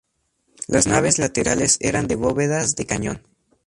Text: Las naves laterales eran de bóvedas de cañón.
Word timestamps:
Las 0.67 0.87
naves 0.87 1.19
laterales 1.19 1.77
eran 1.79 2.07
de 2.07 2.15
bóvedas 2.15 2.75
de 2.75 2.87
cañón. 2.87 3.21